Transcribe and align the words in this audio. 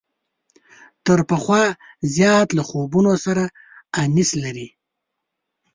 تر 1.05 1.19
پخوا 1.29 1.63
زیات 2.15 2.47
له 2.57 2.63
خوبونو 2.69 3.13
سره 3.25 3.43
انس 4.03 4.29
لري. 4.43 4.67